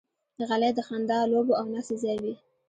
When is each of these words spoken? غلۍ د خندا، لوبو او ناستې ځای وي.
غلۍ 0.47 0.71
د 0.75 0.79
خندا، 0.87 1.19
لوبو 1.31 1.53
او 1.59 1.65
ناستې 1.73 1.95
ځای 2.03 2.17
وي. 2.23 2.35